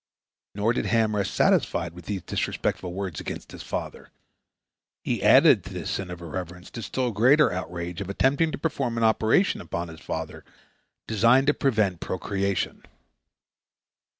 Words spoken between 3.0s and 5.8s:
against his father. He added to